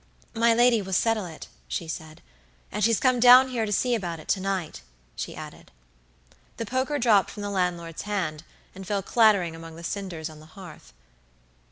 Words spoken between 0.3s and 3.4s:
"My lady will settle it," she said, "and she's come